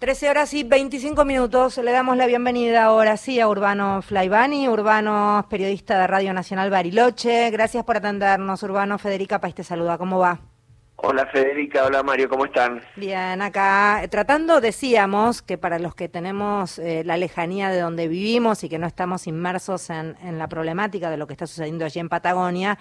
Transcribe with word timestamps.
13 0.00 0.30
horas 0.30 0.54
y 0.54 0.64
25 0.64 1.26
minutos. 1.26 1.76
Le 1.76 1.92
damos 1.92 2.16
la 2.16 2.24
bienvenida 2.24 2.84
ahora 2.84 3.18
sí 3.18 3.38
a 3.38 3.46
Urbano 3.46 4.00
Flaibani. 4.00 4.66
Urbano, 4.66 5.46
periodista 5.50 5.98
de 5.98 6.06
Radio 6.06 6.32
Nacional 6.32 6.70
Bariloche. 6.70 7.50
Gracias 7.50 7.84
por 7.84 7.98
atendernos, 7.98 8.62
Urbano. 8.62 8.96
Federica 8.96 9.42
País 9.42 9.54
te 9.54 9.62
saluda. 9.62 9.98
¿Cómo 9.98 10.18
va? 10.18 10.40
Hola 11.02 11.24
Federica, 11.24 11.86
hola 11.86 12.02
Mario, 12.02 12.28
¿cómo 12.28 12.44
están? 12.44 12.82
Bien, 12.94 13.40
acá 13.40 14.02
tratando, 14.10 14.60
decíamos 14.60 15.40
que 15.40 15.56
para 15.56 15.78
los 15.78 15.94
que 15.94 16.10
tenemos 16.10 16.78
eh, 16.78 17.04
la 17.06 17.16
lejanía 17.16 17.70
de 17.70 17.80
donde 17.80 18.06
vivimos 18.06 18.64
y 18.64 18.68
que 18.68 18.76
no 18.76 18.86
estamos 18.86 19.26
inmersos 19.26 19.88
en, 19.88 20.14
la 20.36 20.46
problemática 20.46 21.08
de 21.08 21.16
lo 21.16 21.26
que 21.26 21.32
está 21.32 21.46
sucediendo 21.46 21.86
allí 21.86 22.00
en 22.00 22.10
Patagonia, 22.10 22.78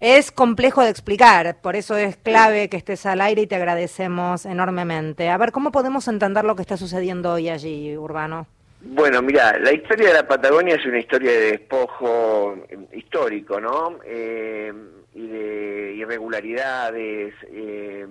es 0.00 0.30
complejo 0.30 0.82
de 0.82 0.90
explicar, 0.90 1.62
por 1.62 1.74
eso 1.74 1.96
es 1.96 2.18
clave 2.18 2.68
que 2.68 2.76
estés 2.76 3.06
al 3.06 3.22
aire 3.22 3.40
y 3.40 3.46
te 3.46 3.56
agradecemos 3.56 4.44
enormemente. 4.44 5.30
A 5.30 5.38
ver, 5.38 5.50
¿cómo 5.50 5.72
podemos 5.72 6.08
entender 6.08 6.44
lo 6.44 6.54
que 6.54 6.62
está 6.62 6.76
sucediendo 6.76 7.32
hoy 7.32 7.48
allí, 7.48 7.96
Urbano? 7.96 8.46
Bueno, 8.82 9.22
mira, 9.22 9.58
la 9.58 9.72
historia 9.72 10.08
de 10.08 10.14
la 10.14 10.28
Patagonia 10.28 10.74
es 10.74 10.84
una 10.84 10.98
historia 10.98 11.30
de 11.30 11.52
despojo 11.52 12.54
histórico, 12.92 13.58
¿no? 13.58 13.98
Eh, 14.04 14.72
y 15.14 15.26
de 15.26 15.94
irregularidades, 15.94 17.34
eh, 17.50 18.06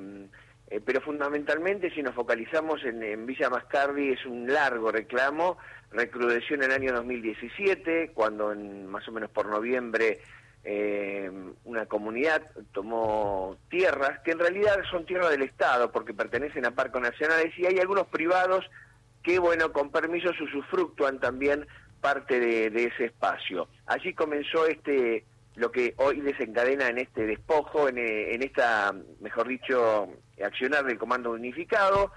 eh, 0.67 0.81
pero 0.85 1.01
fundamentalmente 1.01 1.91
si 1.91 2.01
nos 2.03 2.13
focalizamos 2.13 2.83
en, 2.83 3.25
Villa 3.25 3.49
Mascardi 3.49 4.09
es 4.09 4.25
un 4.25 4.47
largo 4.47 4.91
reclamo, 4.91 5.57
recrudeció 5.91 6.55
en 6.55 6.63
el 6.63 6.71
año 6.71 6.93
2017, 6.93 8.11
cuando 8.13 8.51
en, 8.51 8.87
más 8.87 9.07
o 9.07 9.11
menos 9.11 9.29
por 9.31 9.47
noviembre 9.47 10.21
eh, 10.63 11.31
una 11.65 11.87
comunidad 11.87 12.43
tomó 12.71 13.57
tierras, 13.69 14.19
que 14.19 14.31
en 14.31 14.39
realidad 14.39 14.77
son 14.89 15.05
tierras 15.05 15.31
del 15.31 15.41
Estado 15.41 15.91
porque 15.91 16.13
pertenecen 16.13 16.65
a 16.65 16.71
parques 16.71 17.01
nacionales 17.01 17.51
y 17.57 17.65
hay 17.65 17.79
algunos 17.79 18.07
privados 18.07 18.69
que, 19.23 19.39
bueno, 19.39 19.73
con 19.73 19.91
permiso 19.91 20.29
usufructúan 20.29 21.19
también 21.19 21.65
parte 21.99 22.39
de 22.39 22.83
ese 22.85 23.05
espacio. 23.05 23.67
Allí 23.85 24.13
comenzó 24.13 24.65
este 24.65 25.25
lo 25.55 25.71
que 25.71 25.93
hoy 25.97 26.21
desencadena 26.21 26.87
en 26.87 26.97
este 26.97 27.25
despojo, 27.25 27.89
en, 27.89 27.97
eh, 27.97 28.33
en 28.33 28.41
esta, 28.41 28.93
mejor 29.19 29.47
dicho, 29.47 30.09
accionar 30.43 30.85
del 30.85 30.97
Comando 30.97 31.31
Unificado, 31.31 32.11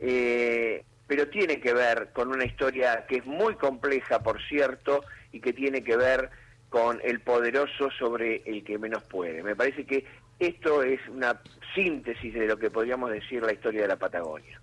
eh, 0.00 0.84
pero 1.06 1.28
tiene 1.28 1.60
que 1.60 1.72
ver 1.72 2.10
con 2.12 2.28
una 2.28 2.44
historia 2.44 3.06
que 3.06 3.16
es 3.16 3.26
muy 3.26 3.54
compleja, 3.54 4.22
por 4.22 4.40
cierto, 4.46 5.04
y 5.32 5.40
que 5.40 5.52
tiene 5.52 5.82
que 5.82 5.96
ver 5.96 6.30
con 6.68 7.00
el 7.02 7.20
poderoso 7.20 7.90
sobre 7.98 8.42
el 8.44 8.62
que 8.62 8.78
menos 8.78 9.02
puede. 9.04 9.42
Me 9.42 9.56
parece 9.56 9.84
que 9.84 10.04
esto 10.38 10.82
es 10.82 11.00
una 11.08 11.40
síntesis 11.74 12.32
de 12.34 12.46
lo 12.46 12.58
que 12.58 12.70
podríamos 12.70 13.10
decir 13.10 13.42
la 13.42 13.52
historia 13.52 13.82
de 13.82 13.88
la 13.88 13.96
Patagonia. 13.96 14.60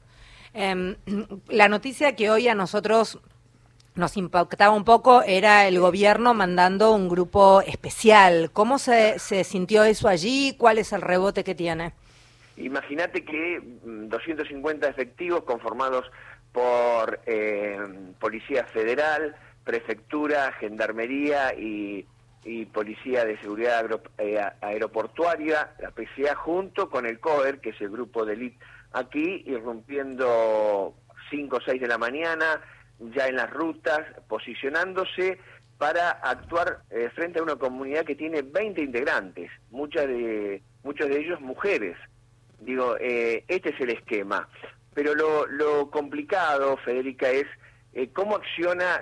Em, 0.54 0.96
la 1.50 1.68
noticia 1.68 2.16
que 2.16 2.30
hoy 2.30 2.48
a 2.48 2.56
nosotros 2.56 3.20
nos 3.96 4.18
impactaba 4.18 4.76
un 4.76 4.84
poco 4.84 5.22
era 5.24 5.68
el 5.68 5.80
gobierno 5.80 6.34
mandando 6.34 6.92
un 6.92 7.10
grupo 7.10 7.62
especial. 7.62 8.52
¿Cómo 8.52 8.78
se, 8.78 9.20
se 9.20 9.44
sintió 9.44 9.84
eso 9.84 10.08
allí? 10.08 10.56
¿Cuál 10.58 10.78
es 10.78 10.94
el 10.94 11.02
rebote 11.02 11.44
que 11.44 11.56
tiene? 11.56 11.94
Imagínate 12.58 13.26
que 13.26 13.62
250 13.84 14.88
mm, 14.88 14.90
efectivos 14.90 15.44
conformados 15.44 16.06
por 16.52 17.20
eh, 17.26 17.78
Policía 18.20 18.64
Federal, 18.66 19.36
Prefectura, 19.64 20.54
Gendarmería 20.54 21.54
y, 21.54 22.06
Policía 22.72 23.26
de 23.26 23.40
Seguridad 23.40 23.90
eh, 24.20 24.40
Aeroportuaria, 24.62 25.72
la 25.80 25.90
PCA, 25.90 26.36
junto 26.36 26.92
con 26.92 27.08
el 27.08 27.20
COER, 27.20 27.60
que 27.60 27.72
es 27.72 27.82
el 27.82 27.90
grupo 27.90 28.24
de 28.24 28.34
élite 28.34 28.60
aquí, 28.94 29.44
irrumpiendo 29.48 30.94
5 31.32 31.56
o 31.56 31.62
6 31.62 31.82
de 31.82 31.88
la 31.88 31.98
mañana, 31.98 32.62
ya 33.00 33.28
en 33.28 33.36
las 33.36 33.50
rutas, 33.50 34.02
posicionándose 34.28 35.40
para 35.78 36.12
actuar 36.12 36.80
eh, 36.90 37.10
frente 37.14 37.40
a 37.40 37.44
una 37.44 37.56
comunidad 37.58 38.06
que 38.06 38.16
tiene 38.16 38.42
20 38.42 38.82
integrantes, 38.82 39.52
muchas 39.72 40.08
de, 40.08 40.62
muchos 40.84 41.10
de 41.10 41.20
ellos 41.20 41.42
mujeres. 41.42 41.98
Digo, 42.60 42.96
eh, 43.00 43.44
este 43.48 43.70
es 43.70 43.82
el 43.82 43.92
esquema. 43.92 44.48
Pero 44.94 45.14
lo, 45.14 45.46
lo 45.48 45.92
complicado, 45.92 46.78
Federica, 46.78 47.30
es 47.30 47.46
eh, 47.94 48.10
cómo 48.14 48.38
acciona 48.38 49.02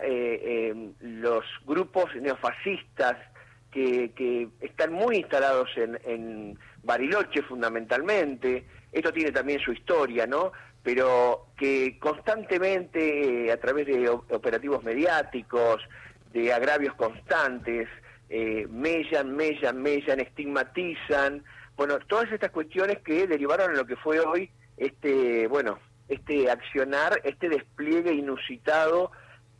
los 1.02 1.46
grupos 1.66 2.16
neofascistas 2.16 3.18
que, 3.72 4.12
que 4.16 4.48
están 4.62 4.94
muy 4.94 5.18
instalados 5.18 5.70
en, 5.76 6.00
en 6.04 6.60
Bariloche 6.84 7.44
fundamentalmente. 7.44 8.66
Esto 8.92 9.12
tiene 9.14 9.32
también 9.32 9.60
su 9.60 9.72
historia, 9.72 10.26
¿no? 10.26 10.52
Pero 10.84 11.48
que 11.58 11.98
constantemente, 12.00 13.52
a 13.52 13.58
través 13.58 13.88
de 13.88 14.10
operativos 14.10 14.84
mediáticos, 14.84 15.82
de 16.34 16.54
agravios 16.54 16.94
constantes, 16.96 17.88
eh, 18.30 18.68
mellan, 18.70 19.36
mellan, 19.36 19.82
mellan, 19.82 20.20
estigmatizan, 20.20 21.44
bueno, 21.78 22.00
todas 22.00 22.32
estas 22.32 22.52
cuestiones 22.52 23.00
que 23.00 23.28
derivaron 23.28 23.72
en 23.72 23.78
lo 23.78 23.86
que 23.86 23.96
fue 23.96 24.20
hoy 24.20 24.50
este, 24.78 25.48
bueno, 25.48 25.80
este 26.08 26.50
accionar, 26.50 27.22
este 27.24 27.50
despliegue 27.50 28.14
inusitado 28.14 29.12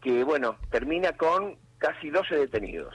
que, 0.02 0.24
bueno, 0.24 0.58
termina 0.70 1.16
con 1.16 1.58
casi 1.78 2.10
12 2.10 2.36
detenidos. 2.36 2.94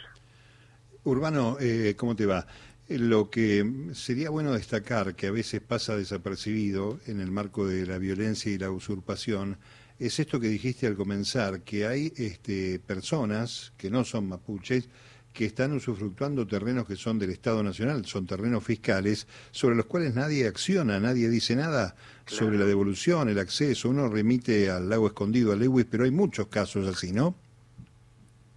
Urbano, 1.04 1.56
eh, 1.60 1.94
¿cómo 1.96 2.14
te 2.14 2.26
va? 2.26 2.46
Lo 2.88 3.28
que 3.28 3.90
sería 3.92 4.30
bueno 4.30 4.54
destacar, 4.54 5.14
que 5.14 5.26
a 5.26 5.30
veces 5.30 5.60
pasa 5.60 5.94
desapercibido 5.94 6.98
en 7.06 7.20
el 7.20 7.30
marco 7.30 7.66
de 7.66 7.84
la 7.84 7.98
violencia 7.98 8.50
y 8.50 8.56
la 8.56 8.70
usurpación, 8.70 9.58
es 9.98 10.18
esto 10.18 10.40
que 10.40 10.48
dijiste 10.48 10.86
al 10.86 10.96
comenzar, 10.96 11.60
que 11.60 11.86
hay 11.86 12.12
este, 12.16 12.78
personas 12.78 13.72
que 13.76 13.90
no 13.90 14.04
son 14.04 14.28
mapuches 14.28 14.88
que 15.34 15.44
están 15.44 15.72
usufructuando 15.72 16.46
terrenos 16.46 16.86
que 16.86 16.96
son 16.96 17.18
del 17.18 17.30
Estado 17.30 17.62
Nacional, 17.62 18.06
son 18.06 18.26
terrenos 18.26 18.64
fiscales, 18.64 19.28
sobre 19.50 19.76
los 19.76 19.86
cuales 19.86 20.14
nadie 20.14 20.48
acciona, 20.48 20.98
nadie 20.98 21.28
dice 21.28 21.54
nada 21.56 21.94
sobre 22.26 22.58
la 22.58 22.64
devolución, 22.64 23.28
el 23.28 23.38
acceso. 23.38 23.90
Uno 23.90 24.08
remite 24.08 24.70
al 24.70 24.88
lago 24.88 25.06
escondido, 25.06 25.52
a 25.52 25.56
Lewis, 25.56 25.86
pero 25.90 26.04
hay 26.04 26.10
muchos 26.10 26.48
casos 26.48 26.88
así, 26.88 27.12
¿no? 27.12 27.34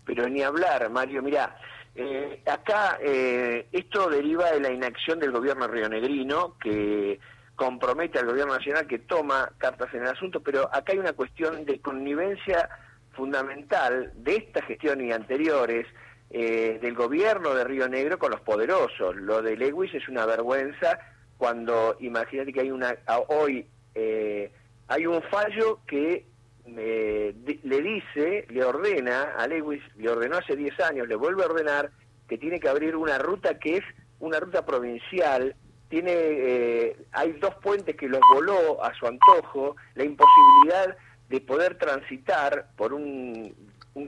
Pero 0.05 0.27
ni 0.29 0.41
hablar, 0.41 0.89
Mario, 0.89 1.21
mira, 1.21 1.55
eh, 1.95 2.41
acá 2.45 2.97
eh, 3.01 3.67
esto 3.71 4.09
deriva 4.09 4.51
de 4.51 4.61
la 4.61 4.71
inacción 4.71 5.19
del 5.19 5.31
gobierno 5.31 5.67
rionegrino 5.67 6.57
que 6.57 7.19
compromete 7.55 8.17
al 8.17 8.27
gobierno 8.27 8.53
nacional 8.55 8.87
que 8.87 8.99
toma 8.99 9.51
cartas 9.57 9.93
en 9.93 10.03
el 10.03 10.07
asunto, 10.07 10.39
pero 10.39 10.73
acá 10.73 10.93
hay 10.93 10.99
una 10.99 11.13
cuestión 11.13 11.65
de 11.65 11.79
connivencia 11.81 12.69
fundamental 13.11 14.13
de 14.15 14.35
esta 14.37 14.63
gestión 14.63 15.01
y 15.01 15.11
anteriores 15.11 15.85
eh, 16.29 16.79
del 16.81 16.95
gobierno 16.95 17.53
de 17.53 17.65
Río 17.65 17.89
Negro 17.89 18.17
con 18.17 18.31
los 18.31 18.41
poderosos. 18.41 19.15
Lo 19.17 19.41
de 19.41 19.57
Lewis 19.57 19.93
es 19.93 20.07
una 20.07 20.25
vergüenza 20.25 20.97
cuando 21.37 21.97
imagínate 21.99 22.53
que 22.53 22.61
hay 22.61 22.71
una 22.71 22.95
hoy 23.27 23.67
hay 23.93 25.05
un 25.05 25.21
fallo 25.23 25.79
que 25.85 26.25
le 26.65 27.81
dice, 27.81 28.45
le 28.49 28.63
ordena 28.63 29.33
a 29.37 29.47
Lewis, 29.47 29.81
le 29.97 30.09
ordenó 30.09 30.37
hace 30.37 30.55
10 30.55 30.79
años, 30.81 31.07
le 31.07 31.15
vuelve 31.15 31.43
a 31.43 31.47
ordenar 31.47 31.91
que 32.27 32.37
tiene 32.37 32.59
que 32.59 32.69
abrir 32.69 32.95
una 32.95 33.17
ruta 33.17 33.59
que 33.59 33.77
es 33.77 33.83
una 34.19 34.39
ruta 34.39 34.65
provincial, 34.65 35.55
tiene, 35.89 36.13
eh, 36.13 36.97
hay 37.11 37.33
dos 37.33 37.55
puentes 37.55 37.97
que 37.97 38.07
los 38.07 38.21
voló 38.33 38.83
a 38.83 38.93
su 38.93 39.05
antojo, 39.05 39.75
la 39.95 40.05
imposibilidad 40.05 40.95
de 41.27 41.41
poder 41.41 41.77
transitar 41.77 42.67
por 42.77 42.93
un, 42.93 43.53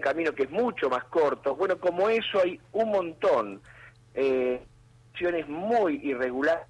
camino 0.01 0.33
que 0.33 0.43
es 0.43 0.49
mucho 0.49 0.89
más 0.89 1.03
corto. 1.05 1.55
Bueno, 1.55 1.77
como 1.77 2.07
eso 2.07 2.39
hay 2.41 2.59
un 2.71 2.89
montón, 2.89 3.61
eh, 4.13 4.61
muy 5.47 5.99
irregulares, 6.03 6.65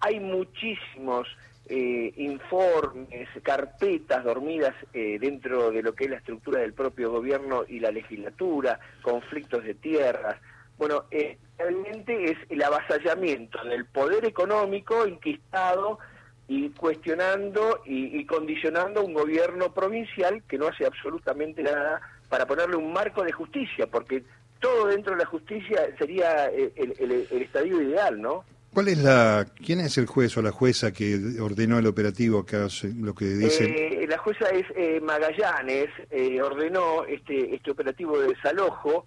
hay 0.00 0.20
muchísimos 0.20 1.26
eh, 1.68 2.12
informes, 2.16 3.28
carpetas 3.42 4.22
dormidas 4.22 4.74
eh, 4.92 5.18
dentro 5.20 5.72
de 5.72 5.82
lo 5.82 5.94
que 5.94 6.04
es 6.04 6.10
la 6.10 6.18
estructura 6.18 6.60
del 6.60 6.72
propio 6.72 7.10
gobierno 7.10 7.64
y 7.66 7.80
la 7.80 7.90
legislatura, 7.90 8.78
conflictos 9.02 9.64
de 9.64 9.74
tierras. 9.74 10.36
Bueno, 10.78 11.04
eh, 11.10 11.38
realmente 11.58 12.30
es 12.30 12.38
el 12.50 12.62
avasallamiento 12.62 13.64
del 13.64 13.84
poder 13.86 14.24
económico 14.26 15.08
inquistado 15.08 15.98
y 16.46 16.70
cuestionando 16.70 17.82
y, 17.84 18.24
condicionando 18.26 19.02
un 19.02 19.14
gobierno 19.14 19.74
provincial 19.74 20.44
que 20.48 20.58
no 20.58 20.68
hace 20.68 20.86
absolutamente 20.86 21.64
nada 21.64 22.00
para 22.28 22.46
ponerle 22.46 22.76
un 22.76 22.92
marco 22.92 23.24
de 23.24 23.32
justicia, 23.32 23.88
porque 23.88 24.22
todo 24.60 24.86
dentro 24.86 25.14
de 25.14 25.24
la 25.24 25.26
justicia 25.26 25.88
sería 25.98 26.46
el, 26.46 26.72
el 26.76 27.42
estadio 27.42 27.82
ideal, 27.82 28.20
¿no? 28.20 28.44
¿Cuál 28.76 28.88
es 28.88 28.98
la, 28.98 29.46
quién 29.64 29.80
es 29.80 29.96
el 29.96 30.04
juez 30.04 30.36
o 30.36 30.42
la 30.42 30.52
jueza 30.52 30.92
que 30.92 31.18
ordenó 31.40 31.78
el 31.78 31.86
operativo 31.86 32.44
que 32.44 32.58
lo 32.98 33.14
que 33.14 33.24
dice? 33.24 33.64
Eh, 33.64 34.06
la 34.06 34.18
jueza 34.18 34.50
es 34.50 34.66
eh, 34.76 35.00
Magallanes, 35.00 35.88
eh, 36.10 36.42
ordenó 36.42 37.06
este 37.06 37.54
este 37.54 37.70
operativo 37.70 38.18
de 38.18 38.34
desalojo, 38.34 39.06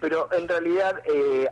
pero 0.00 0.28
en 0.32 0.46
realidad 0.46 1.02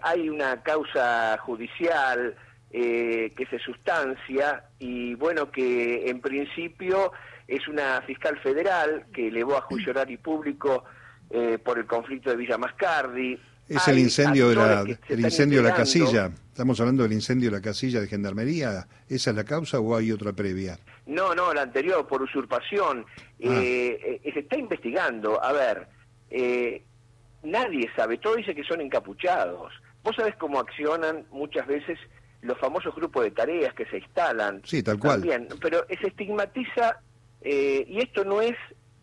hay 0.01 0.29
una 0.29 0.63
causa 0.63 1.37
judicial 1.39 2.37
que 2.71 3.47
se 3.51 3.59
sustancia 3.59 4.67
y 4.79 5.17
bueno 5.17 5.51
que 5.51 6.09
en 6.09 6.21
principio 6.21 7.11
es 7.49 7.67
una 7.67 8.01
fiscal 8.03 8.39
federal 8.45 9.07
que 9.13 9.27
elevó 9.27 9.57
a 9.57 9.63
juicio 9.63 9.91
oral 9.91 10.09
y 10.09 10.19
público 10.19 10.85
eh, 11.31 11.59
por 11.59 11.79
el 11.79 11.87
conflicto 11.87 12.31
de 12.31 12.37
Villa 12.37 12.59
Mascardi. 12.59 13.37
Es 13.69 13.89
el 13.89 13.99
incendio 13.99 14.49
de 14.49 14.57
la, 14.57 14.85
el 15.09 15.21
incendio 15.21 15.63
de 15.63 15.69
la 15.69 15.75
casilla. 15.75 16.31
Estamos 16.51 16.79
hablando 16.81 17.03
del 17.03 17.13
incendio 17.13 17.51
de 17.51 17.57
la 17.57 17.63
casilla 17.63 18.01
de 18.01 18.07
Gendarmería. 18.07 18.87
¿Esa 19.09 19.31
es 19.31 19.37
la 19.37 19.45
causa 19.45 19.81
o 19.81 19.97
hay 19.97 20.13
otra 20.13 20.33
previa? 20.33 20.79
No, 21.07 21.35
no, 21.35 21.53
la 21.53 21.63
anterior, 21.63 22.07
por 22.07 22.23
usurpación. 22.23 23.05
Ah. 23.09 23.37
Eh, 23.41 24.21
eh, 24.23 24.33
se 24.33 24.41
está 24.41 24.59
investigando. 24.59 25.43
A 25.43 25.53
ver, 25.53 25.89
nadie 27.43 27.91
sabe, 27.97 28.19
todo 28.19 28.37
dice 28.37 28.55
que 28.55 28.65
son 28.65 28.81
encapuchados. 28.81 29.73
Vos 30.03 30.17
sabés 30.17 30.37
cómo 30.37 30.61
accionan 30.61 31.27
muchas 31.31 31.67
veces 31.67 31.99
los 32.43 32.59
famosos 32.59 32.95
grupos 32.95 33.25
de 33.25 33.31
tareas 33.31 33.75
que 33.75 33.87
se 33.87 33.99
instalan. 33.99 34.61
Sí, 34.65 34.83
tal 34.83 34.99
cual. 34.99 35.21
También, 35.21 35.49
pero 35.61 35.87
se 35.89 36.09
estigmatiza, 36.09 37.01
eh, 37.41 37.85
y 37.89 37.99
esto 38.01 38.25
no 38.25 38.43
es 38.43 38.57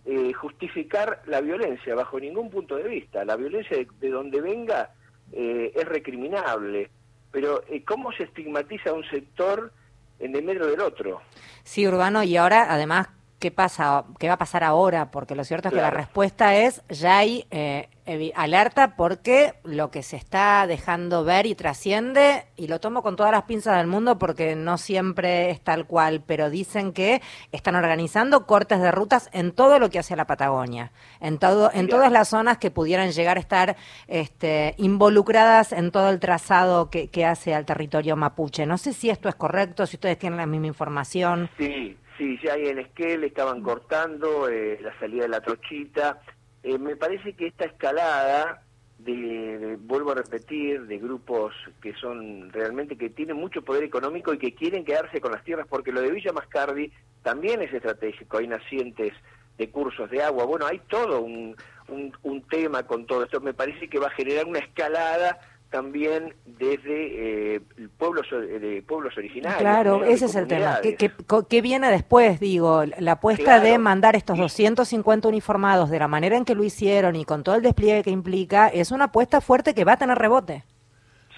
eh, 0.05 0.33
justificar 0.33 1.21
la 1.27 1.41
violencia 1.41 1.95
bajo 1.95 2.19
ningún 2.19 2.49
punto 2.49 2.75
de 2.75 2.87
vista. 2.87 3.23
La 3.25 3.35
violencia 3.35 3.77
de, 3.99 4.09
donde 4.09 4.41
venga 4.41 4.91
eh, 5.31 5.71
es 5.75 5.85
recriminable, 5.85 6.89
pero 7.31 7.63
¿cómo 7.85 8.11
se 8.11 8.23
estigmatiza 8.23 8.93
un 8.93 9.03
sector 9.05 9.71
en 10.19 10.35
el 10.35 10.43
medio 10.43 10.67
del 10.67 10.81
otro? 10.81 11.21
Sí, 11.63 11.87
Urbano, 11.87 12.23
y 12.23 12.37
ahora 12.37 12.67
además 12.69 13.07
qué 13.41 13.51
pasa, 13.51 14.05
qué 14.19 14.27
va 14.27 14.35
a 14.35 14.37
pasar 14.37 14.63
ahora, 14.63 15.09
porque 15.09 15.35
lo 15.35 15.43
cierto 15.43 15.67
es 15.67 15.73
que 15.73 15.81
la 15.81 15.89
respuesta 15.89 16.55
es 16.55 16.83
ya 16.89 17.17
hay 17.17 17.47
eh, 17.49 17.89
alerta 18.35 18.95
porque 18.95 19.55
lo 19.63 19.89
que 19.89 20.03
se 20.03 20.15
está 20.15 20.67
dejando 20.67 21.23
ver 21.23 21.47
y 21.47 21.55
trasciende, 21.55 22.45
y 22.55 22.67
lo 22.67 22.79
tomo 22.79 23.01
con 23.01 23.15
todas 23.15 23.31
las 23.31 23.43
pinzas 23.43 23.77
del 23.77 23.87
mundo 23.87 24.19
porque 24.19 24.55
no 24.55 24.77
siempre 24.77 25.49
es 25.49 25.59
tal 25.59 25.87
cual, 25.87 26.21
pero 26.25 26.51
dicen 26.51 26.93
que 26.93 27.21
están 27.51 27.75
organizando 27.75 28.45
cortes 28.45 28.79
de 28.79 28.91
rutas 28.91 29.29
en 29.33 29.53
todo 29.53 29.79
lo 29.79 29.89
que 29.89 29.97
hace 29.97 30.15
la 30.15 30.27
Patagonia, 30.27 30.91
en 31.19 31.39
todo, 31.39 31.71
en 31.73 31.87
todas 31.87 32.11
las 32.11 32.29
zonas 32.29 32.59
que 32.59 32.69
pudieran 32.69 33.11
llegar 33.11 33.37
a 33.37 33.39
estar 33.39 33.75
este, 34.07 34.75
involucradas 34.77 35.71
en 35.71 35.89
todo 35.89 36.11
el 36.11 36.19
trazado 36.19 36.91
que, 36.91 37.07
que 37.07 37.25
hace 37.25 37.55
al 37.55 37.65
territorio 37.65 38.15
mapuche. 38.15 38.67
No 38.67 38.77
sé 38.77 38.93
si 38.93 39.09
esto 39.09 39.29
es 39.29 39.35
correcto, 39.35 39.87
si 39.87 39.95
ustedes 39.95 40.19
tienen 40.19 40.37
la 40.37 40.45
misma 40.45 40.67
información. 40.67 41.49
Sí, 41.57 41.97
Sí, 42.21 42.37
ya 42.43 42.53
hay 42.53 42.67
en 42.67 42.77
Esquel, 42.77 43.23
estaban 43.23 43.63
cortando 43.63 44.47
eh, 44.47 44.77
la 44.79 44.95
salida 44.99 45.23
de 45.23 45.29
la 45.29 45.41
trochita. 45.41 46.21
Eh, 46.61 46.77
me 46.77 46.95
parece 46.95 47.33
que 47.33 47.47
esta 47.47 47.65
escalada, 47.65 48.61
de, 48.99 49.75
vuelvo 49.81 50.11
a 50.11 50.15
repetir, 50.15 50.85
de 50.85 50.99
grupos 50.99 51.55
que 51.81 51.95
son 51.95 52.51
realmente, 52.51 52.95
que 52.95 53.09
tienen 53.09 53.37
mucho 53.37 53.63
poder 53.63 53.83
económico 53.83 54.35
y 54.35 54.37
que 54.37 54.53
quieren 54.53 54.85
quedarse 54.85 55.19
con 55.19 55.31
las 55.31 55.43
tierras, 55.43 55.65
porque 55.67 55.91
lo 55.91 55.99
de 55.99 56.11
Villa 56.11 56.31
Mascardi 56.31 56.91
también 57.23 57.63
es 57.63 57.73
estratégico, 57.73 58.37
hay 58.37 58.47
nacientes 58.47 59.13
de 59.57 59.71
cursos 59.71 60.07
de 60.11 60.21
agua, 60.21 60.45
bueno, 60.45 60.67
hay 60.67 60.77
todo 60.77 61.21
un, 61.21 61.55
un 61.87 62.41
tema 62.49 62.83
con 62.83 63.07
todo 63.07 63.23
esto, 63.23 63.41
me 63.41 63.55
parece 63.55 63.89
que 63.89 63.97
va 63.97 64.09
a 64.09 64.11
generar 64.11 64.45
una 64.45 64.59
escalada 64.59 65.39
también 65.71 66.35
desde 66.45 67.55
eh, 67.55 67.61
pueblos, 67.97 68.27
de 68.29 68.83
pueblos 68.85 69.17
originarios. 69.17 69.61
Claro, 69.61 70.03
ese 70.03 70.25
es 70.25 70.35
el 70.35 70.47
tema. 70.47 70.79
¿Qué, 70.81 71.61
viene 71.61 71.89
después? 71.89 72.39
Digo, 72.39 72.83
la 72.99 73.13
apuesta 73.13 73.59
de 73.59 73.77
mandar 73.79 74.15
estos 74.15 74.37
250 74.37 75.27
uniformados 75.27 75.89
de 75.89 75.97
la 75.97 76.07
manera 76.07 76.37
en 76.37 76.45
que 76.45 76.53
lo 76.53 76.63
hicieron 76.63 77.15
y 77.15 77.25
con 77.25 77.43
todo 77.43 77.55
el 77.55 77.63
despliegue 77.63 78.03
que 78.03 78.11
implica, 78.11 78.67
es 78.67 78.91
una 78.91 79.05
apuesta 79.05 79.41
fuerte 79.41 79.73
que 79.73 79.85
va 79.85 79.93
a 79.93 79.97
tener 79.97 80.17
rebote. 80.17 80.65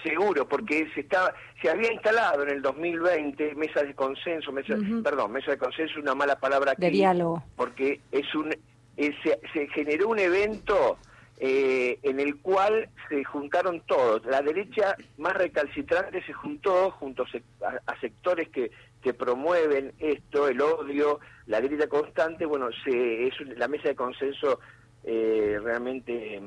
Seguro, 0.02 0.46
porque 0.46 0.86
se 0.94 1.00
estaba, 1.00 1.32
se 1.62 1.70
había 1.70 1.90
instalado 1.90 2.42
en 2.42 2.50
el 2.50 2.60
2020 2.60 3.54
mesa 3.54 3.82
de 3.82 3.94
consenso, 3.94 4.52
mesa, 4.52 4.74
perdón, 5.02 5.32
mesa 5.32 5.52
de 5.52 5.58
consenso, 5.58 5.98
una 5.98 6.14
mala 6.14 6.36
palabra 6.36 6.72
aquí, 6.72 6.82
de 6.82 6.90
diálogo, 6.90 7.42
porque 7.56 8.00
es 8.12 8.34
un, 8.34 8.54
se, 8.96 9.40
se 9.54 9.68
generó 9.68 10.08
un 10.08 10.18
evento 10.18 10.98
eh, 11.38 11.98
en 12.02 12.20
el 12.20 12.36
cual 12.36 12.88
se 13.08 13.24
juntaron 13.24 13.80
todos. 13.86 14.24
La 14.26 14.40
derecha 14.40 14.96
más 15.18 15.34
recalcitrante 15.34 16.24
se 16.24 16.32
juntó 16.32 16.90
junto 16.92 17.24
a, 17.24 18.00
sectores 18.00 18.48
que, 18.50 18.70
que, 19.02 19.14
promueven 19.14 19.92
esto, 19.98 20.48
el 20.48 20.60
odio, 20.60 21.20
la 21.46 21.60
derecha 21.60 21.88
constante. 21.88 22.46
Bueno, 22.46 22.68
se, 22.84 23.26
es 23.26 23.34
la 23.56 23.68
mesa 23.68 23.88
de 23.88 23.96
consenso 23.96 24.60
eh, 25.02 25.58
realmente 25.62 26.40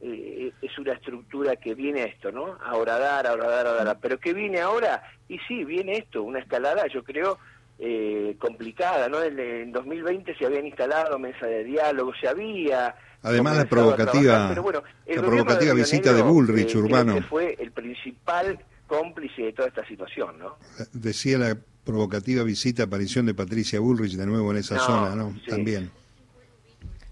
eh, 0.00 0.52
es 0.60 0.78
una 0.78 0.92
estructura 0.92 1.56
que 1.56 1.74
viene 1.74 2.02
a 2.02 2.06
esto, 2.06 2.30
¿no? 2.30 2.58
A 2.62 2.76
horadar, 2.76 3.26
a 3.26 3.32
horadar, 3.32 3.66
a 3.66 3.72
horadar. 3.72 3.98
Pero 4.00 4.18
¿qué 4.18 4.34
viene 4.34 4.60
ahora? 4.60 5.02
Y 5.28 5.38
sí, 5.48 5.64
viene 5.64 5.96
esto, 5.96 6.22
una 6.22 6.40
escalada, 6.40 6.86
yo 6.88 7.02
creo, 7.02 7.38
complicada, 8.38 9.08
¿no? 9.08 9.22
En, 9.22 9.38
en 9.38 9.72
2020 9.72 10.36
se 10.36 10.46
habían 10.46 10.66
instalado 10.66 11.18
mesas 11.18 11.48
de 11.48 11.64
diálogo, 11.64 12.12
se 12.20 12.28
había 12.28 12.94
Además 13.24 13.56
la 13.56 13.64
provocativa, 13.64 14.54
la 14.54 15.22
provocativa 15.22 15.72
visita 15.72 16.12
de 16.12 16.20
Bullrich, 16.20 16.74
Urbano. 16.76 17.22
fue 17.22 17.56
el 17.58 17.72
principal 17.72 18.58
cómplice 18.86 19.44
de 19.44 19.52
toda 19.54 19.68
esta 19.68 19.86
situación, 19.86 20.38
¿no? 20.38 20.56
Decía 20.92 21.38
la 21.38 21.56
provocativa 21.84 22.42
visita, 22.42 22.82
aparición 22.82 23.24
de 23.24 23.32
Patricia 23.32 23.80
Bullrich 23.80 24.16
de 24.16 24.26
nuevo 24.26 24.50
en 24.50 24.58
esa 24.58 24.78
zona, 24.78 25.14
¿no? 25.14 25.34
También. 25.48 25.90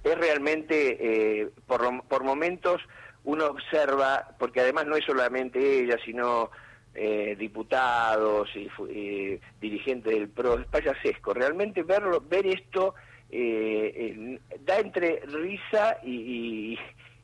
Es 0.04 0.18
realmente, 0.18 0.98
eh, 1.40 1.48
por, 1.66 1.80
por 2.06 2.24
momentos, 2.24 2.82
uno 3.24 3.46
observa, 3.46 4.36
porque 4.38 4.60
además 4.60 4.86
no 4.86 4.96
es 4.96 5.04
solamente 5.06 5.82
ella, 5.82 5.96
sino 6.04 6.50
eh, 6.94 7.36
diputados 7.38 8.48
y 8.54 9.40
dirigentes 9.60 10.12
del 10.12 10.28
PRO, 10.28 10.58
es 10.58 10.66
payasesco. 10.66 11.32
Realmente 11.32 11.82
verlo, 11.82 12.22
ver 12.28 12.46
esto 12.46 12.94
eh, 13.30 14.38
da 14.60 14.78
entre 14.78 15.20
risa 15.20 15.98
y, 16.04 16.78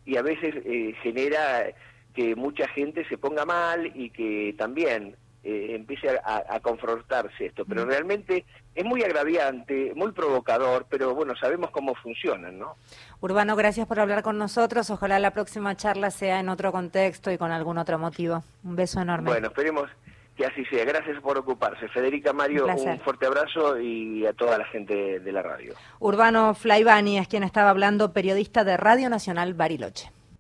y, 0.07 0.17
a 0.17 0.23
veces 0.23 0.55
eh, 0.65 0.95
genera 1.03 1.67
que 2.15 2.35
mucha 2.35 2.67
gente 2.69 3.07
se 3.09 3.19
ponga 3.19 3.45
mal 3.45 3.93
y 3.95 4.09
que 4.11 4.55
también 4.57 5.17
eh, 5.51 5.75
empiece 5.75 6.11
a, 6.11 6.61
confrontarse 6.61 7.47
esto. 7.47 7.65
Pero 7.65 7.87
mm. 7.87 7.89
realmente 7.89 8.45
es 8.75 8.85
muy 8.85 9.03
agraviante, 9.03 9.95
muy 9.97 10.13
provocador, 10.13 10.85
pero 10.91 11.15
bueno, 11.15 11.35
sabemos 11.37 11.71
cómo 11.71 11.95
funcionan, 11.95 12.59
¿no? 12.59 12.77
Urbano, 13.21 13.57
gracias 13.57 13.87
por 13.87 13.99
hablar 13.99 14.23
con 14.23 14.37
nosotros. 14.37 14.91
Ojalá 14.91 15.19
la 15.19 15.31
próxima 15.31 15.75
charla 15.75 16.11
sea 16.11 16.41
en 16.41 16.51
otro 16.51 16.71
contexto 16.71 17.31
y 17.31 17.39
con 17.39 17.51
algún 17.51 17.79
otro 17.79 17.99
motivo. 17.99 18.45
Un 18.63 18.77
beso 18.77 19.01
enorme. 19.01 19.31
Bueno, 19.31 19.47
esperemos 19.47 19.89
que 20.37 20.45
así 20.45 20.67
sea. 20.67 20.85
Gracias 20.85 21.19
por 21.23 21.39
ocuparse. 21.39 21.89
Federica 21.89 22.35
Mario, 22.35 22.67
un, 22.67 23.01
fuerte 23.01 23.25
abrazo 23.25 23.81
y 23.81 24.27
a 24.27 24.35
toda 24.35 24.59
la 24.59 24.67
gente 24.67 25.19
de 25.19 25.33
la 25.33 25.41
radio. 25.41 25.73
Urbano 25.99 26.53
Flaibani 26.53 27.17
es 27.17 27.27
quien 27.27 27.43
estaba 27.43 27.71
hablando, 27.71 28.13
periodista 28.13 28.65
de 28.65 28.77
Radio 28.77 29.09
Nacional 29.09 29.55
Bariloche. 29.55 30.13